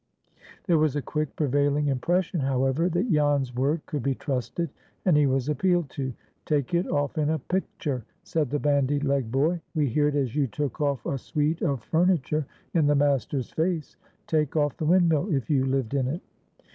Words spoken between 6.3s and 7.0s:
"Take it